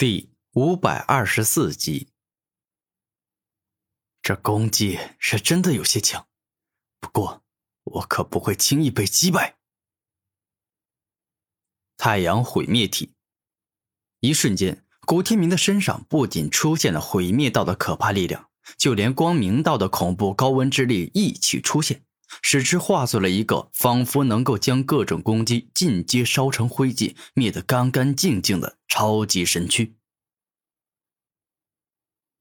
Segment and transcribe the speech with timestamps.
[0.00, 2.08] 第五百二十四集，
[4.22, 6.26] 这攻击是真的有些强，
[7.00, 7.44] 不过
[7.84, 9.58] 我可不会轻易被击败。
[11.98, 13.12] 太阳毁灭体，
[14.20, 18.48] 一瞬间，古天明的身上不仅出现了毁灭道的可怕力量，
[18.78, 22.06] 就连光明道的恐怖高温之力一起出现，
[22.42, 28.78] 使之化作了一个仿佛能够将各种攻击尽皆烧成灰烬、灭得干干净净的。
[28.90, 29.94] 超级神躯。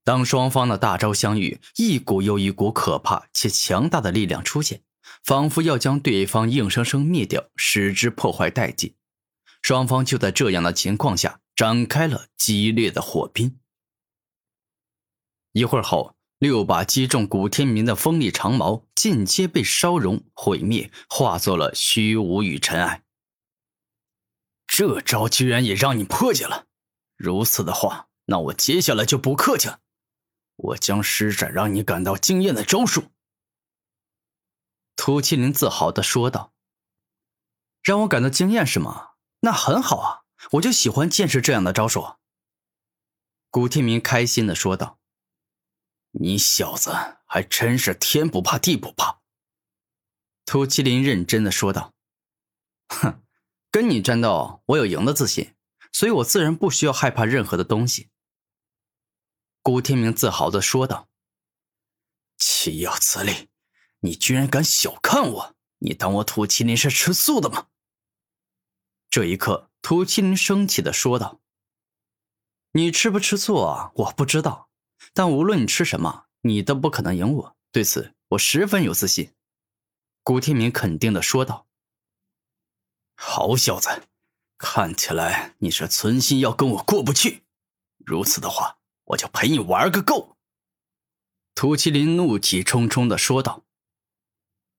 [0.03, 4.81] 当双方的大招相遇，一股又一股可怕且强大的力量出现，
[5.23, 8.95] 仿佛要将对方硬生生灭掉，使之破坏殆尽。
[9.61, 13.59] 双方就在这样的情况下展开了激烈的火拼。
[15.51, 23.03] 一会儿后，六把击中古天明的锋利长矛尽皆被烧融毁灭，化作了虚无与尘埃。
[24.65, 26.67] 这招居然也让你破解了，
[27.17, 29.81] 如此的话，那我接下来就不客气了，
[30.55, 33.11] 我将施展让你感到惊艳的招数。”
[34.95, 36.53] 涂麒麟自豪的说道。
[37.83, 39.09] “让我感到惊艳是吗？
[39.41, 42.13] 那很好啊，我就喜欢见识这样的招数。”
[43.51, 44.98] 古天明开心的说道。
[46.11, 46.91] “你小子
[47.25, 49.21] 还真是天不怕地不怕。”
[50.45, 51.93] 涂麒麟认真的说道。
[52.89, 53.23] “哼。”
[53.71, 55.53] 跟你战斗，我有赢的自信，
[55.91, 58.09] 所以我自然不需要害怕任何的东西。”
[59.61, 61.07] 古天明自豪的说道。
[62.35, 63.49] “岂有此理！
[63.99, 65.55] 你居然敢小看我！
[65.77, 67.67] 你当我土麒麟是吃素的吗？”
[69.07, 71.39] 这一刻，土麒麟生气的说道
[72.73, 73.91] ：“你吃不吃醋啊？
[73.93, 74.68] 我不知道，
[75.19, 77.57] 但无论你吃什么，你都不可能赢我。
[77.73, 79.33] 对此，我十分有自信。”
[80.23, 81.67] 古天明肯定的说道。
[83.15, 84.07] 好小子，
[84.57, 87.43] 看起来你是存心要跟我过不去。
[87.97, 90.37] 如此的话，我就陪你玩个够。”
[91.53, 93.65] 涂麒麟怒气冲冲的说道。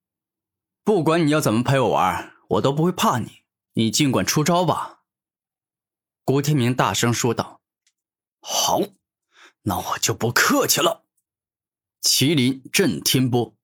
[0.82, 3.42] “不管你要怎么陪我玩，我都不会怕你。
[3.74, 5.02] 你尽管出招吧。”
[6.24, 7.60] 古天明大声说道。
[8.40, 8.80] “好，
[9.62, 11.04] 那我就不客气了。”
[12.02, 13.54] 麒麟震天波，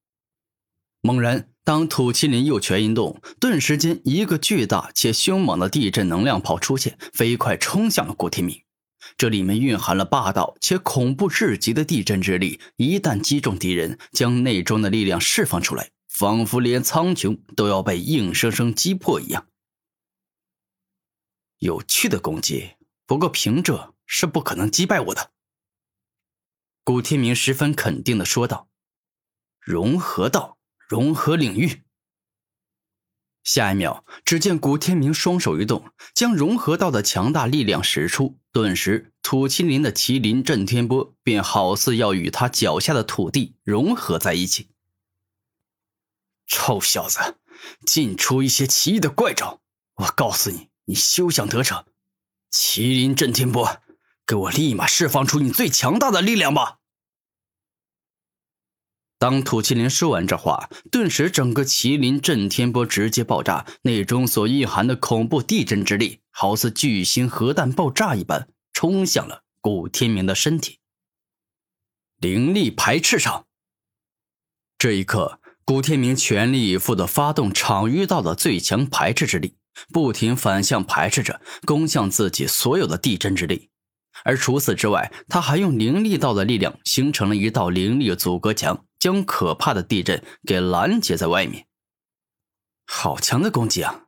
[1.00, 1.50] 猛然。
[1.64, 8.62] 当土麒麟右拳一动，顿时间，一个巨大且凶猛的地震能量炮出现，飞快冲向了古天明。
[9.18, 19.48] 这里面蕴含了霸道且恐怖至极的地震之力，一旦击中敌人，将内中的力量释放出来，仿佛连苍穹都要被硬生生击破一样。
[21.58, 22.74] 有趣的攻击，
[23.06, 25.32] 不过凭这是不可能击败我的。
[26.86, 28.69] 古天明十分肯定的说道
[29.58, 30.56] ：“融合道。”
[30.88, 31.82] 融合领域。
[33.42, 44.70] 下一秒，只见古天明双手一动，将融合道的强大力量使出，顿时土麒麟的麒麟震天波便好似要与他脚下的土地融合在一起。
[46.47, 47.18] 臭小子，
[47.84, 49.60] 尽出一些奇异的怪招！
[49.97, 51.84] 我告诉你，你休想得逞！
[52.53, 53.82] 麒麟震天波，
[54.26, 56.78] 给我立马释放出你最强大的力量吧！
[59.19, 70.81] 当土麒麟说完这话，顿时整个麒麟震天波直接爆炸，内中所蕴含的恐怖地震之力，好似巨型核弹爆炸一般，冲向了古天明的身体。
[72.19, 73.47] 灵力排斥场。
[74.76, 79.56] 这一刻，古天明全力以赴地发动场域道的最强排斥之力，
[79.92, 83.70] 不停反向排斥着，攻向自己所有的地震之力。
[84.26, 88.84] 而除此之外，他还用灵力道的力量形成了一道灵力阻隔墙。
[88.98, 91.66] 将可怕的地震给拦截在外面。
[92.86, 94.06] 好强的攻击啊！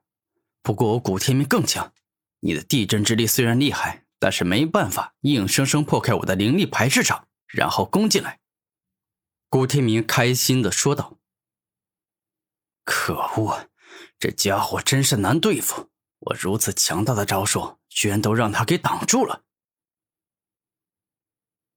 [0.62, 1.92] 不过我古天明更强。
[2.40, 8.40] 你的地震之力虽然厉害，但是没办法硬生生破开我的灵力排斥场，然后攻进来。
[9.48, 11.18] 古天明开心的说道
[12.84, 13.68] ：“可恶，
[14.18, 15.90] 这家伙真是难对付！
[16.18, 19.44] 我如此强大的招数，居然都让他给挡住了。”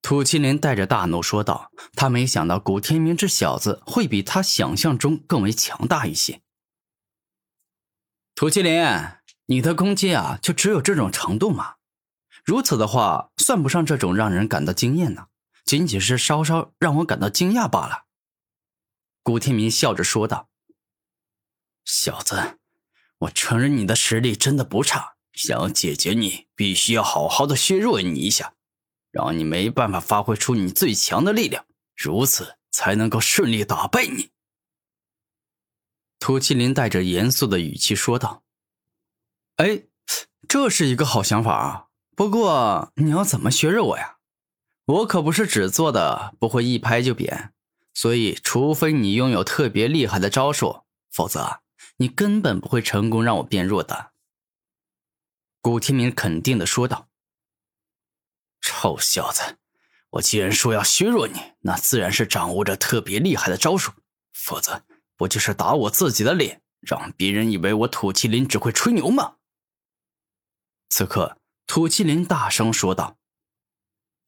[0.01, 6.41] 土麒麟带着大怒说道：“他没想到古天明这小子会比他想象中更为强大一些。”
[8.33, 8.83] 土麒麟，
[9.45, 11.75] 你的攻击啊，就只有这种程度吗？
[12.43, 15.27] 如此的话，算不上这种让人感到惊艳呢，
[15.63, 18.05] 仅仅是稍稍让我感到惊讶罢了。”
[19.21, 20.49] 古天明笑着说道
[21.85, 22.57] ：“小子，
[23.19, 28.55] 我承认你的实力真的不差，想要解决你，必须要好好的削弱你一下。”
[29.11, 31.65] 让你没办法发挥出你最强的力量，
[31.95, 34.31] 如此才能够顺利打败你。”
[36.19, 38.43] 涂麒麟带着严肃的语气说道。
[39.57, 39.83] “哎，
[40.47, 41.87] 这是一个好想法啊！
[42.15, 44.17] 不过你要怎么削弱我呀？
[44.85, 47.53] 我可不是纸做的不会一拍就扁，
[47.93, 51.61] 所以除非你拥有特别厉害的招数，否则
[51.97, 54.11] 你根本不会成功让我变弱的。”
[55.61, 57.07] 古天明肯定的说道。
[58.61, 59.57] “臭小子，
[60.11, 63.91] 我既然说要削弱你，那自然是掌握着特别厉害的招数，
[64.33, 64.83] 否则
[65.17, 69.35] 不就是打我自己的脸，让别人以为我土麒麟只会吹牛吗？”
[70.89, 71.37] 此刻，
[71.67, 73.17] 土麒麟大声说道：“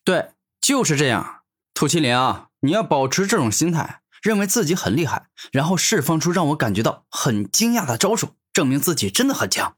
[0.03, 0.31] 对。”
[0.63, 1.41] 就是这样，
[1.73, 9.75] 土麒麟啊，你要保持这种心态，认为自己很厉害，然后释放出让我感觉到很惊讶的招数，证明自己真的很强。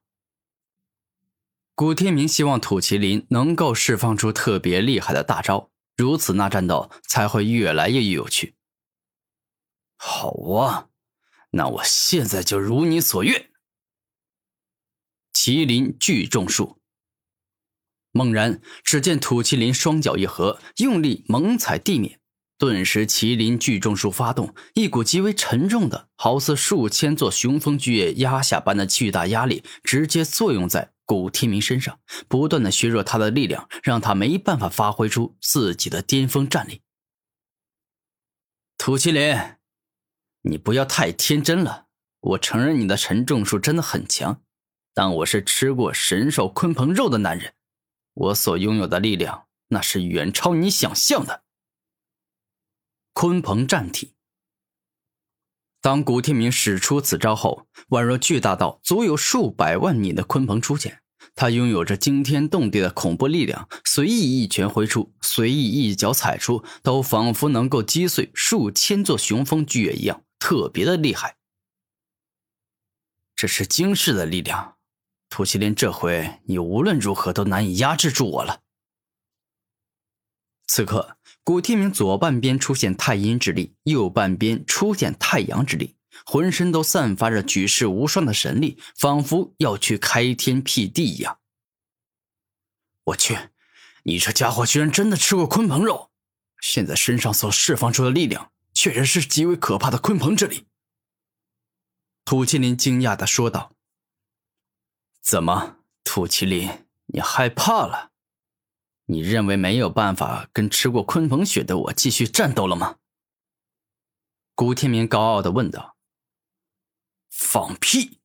[1.77, 8.55] 古天明希望土麒麟能够释放出特别厉害的大招，如此那战斗才会越来越有趣。
[9.97, 10.87] 好啊，
[11.51, 13.49] 那我现在就如你所愿。
[15.33, 16.79] 麒麟聚众术。
[18.13, 22.21] 猛然，只见土麒麟双脚一合，用力猛踩地面，
[22.57, 36.81] 顿时麒麟聚众术发动，一股极为沉重的，好似数千座雄风巨岳压下般的巨大压力，直接作用在古天明身上，不断的削弱他的力量，让他没办法发挥出自己的巅峰战力。
[38.77, 39.57] 土麒麟，
[40.41, 41.85] 你不要太天真了。
[42.19, 44.41] 我承认你的沉重术真的很强，
[44.95, 47.53] 但我是吃过神兽鲲鹏肉的男人。
[48.13, 51.43] 我所拥有的力量，那是远超你想象的。
[53.13, 54.14] 鲲鹏战体。
[55.85, 61.03] 当古天明使出此招后，宛若巨大到足有数百万米的鲲鹏出现。
[61.35, 71.37] 他拥有着惊天动地的恐怖力量，随意一拳挥出，随意一脚踩出，都仿佛能够击碎数千座雄风巨岳一样，特别的厉害。
[73.35, 74.77] 这是惊世的力量。
[75.29, 78.61] 土麒麟，这回你无论如何都难以压制住我了。
[80.65, 85.95] 此刻，古天明左半边出现太阴之力，右半边出现太阳之力，
[86.25, 91.37] 浑身都散发着举世无双的神力，仿佛要去开天辟地一样。
[93.03, 93.37] 我去，
[94.01, 96.09] 你这家伙居然真的吃过鲲鹏肉，
[96.61, 100.65] 现在身上所释放出的力量，确实是极为可怕的鲲鹏之力。
[102.25, 103.75] 土麒麟惊讶的说道。
[105.21, 108.13] 怎么，土麒麟，你害怕了？
[109.05, 112.97] 你认为没有办法跟吃过鲲鹏血的我继续战斗了吗？
[114.55, 115.95] 古天明高傲的问道。
[117.29, 118.21] 放屁！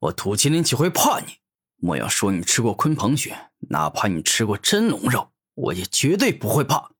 [0.00, 1.38] 我土麒麟岂会怕你？
[1.76, 6.92] 莫要说你吃过鲲鹏血，哪怕你吃过真龙肉，我也绝对不会怕。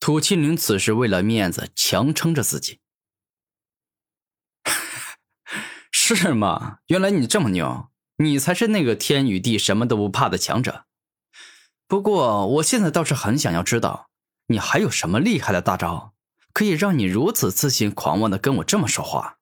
[0.00, 2.80] 土麒麟此时为了面子，强撑着自己。
[5.92, 6.78] 是吗？
[6.86, 10.86] 原来你这么牛，你才是那个天与地什么都不怕的强者。
[11.86, 14.08] 不过，我现在倒是很想要知道，
[14.46, 16.14] 你还有什么厉害的大招，
[16.52, 19.38] 可以让你如此自信狂妄的跟我这么说话？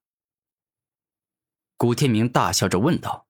[1.76, 3.26] 古天明大笑着问道。